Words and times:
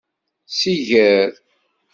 Siger. 0.57 1.21